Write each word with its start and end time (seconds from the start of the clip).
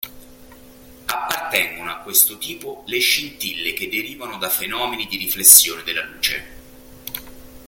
Appartengono 1.05 1.91
a 1.91 1.97
questo 1.99 2.39
tipo 2.39 2.81
le 2.87 2.97
scintille 2.97 3.73
che 3.73 3.87
derivano 3.87 4.39
da 4.39 4.49
fenomeni 4.49 5.05
di 5.05 5.15
riflessione 5.17 5.83
della 5.83 6.03
luce. 6.03 6.43